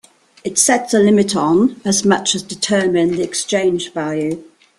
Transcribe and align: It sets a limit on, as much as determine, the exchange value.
It 0.43 0.57
sets 0.57 0.95
a 0.95 0.99
limit 0.99 1.35
on, 1.35 1.79
as 1.85 2.03
much 2.03 2.33
as 2.33 2.41
determine, 2.41 3.11
the 3.11 3.21
exchange 3.21 3.93
value. 3.93 4.43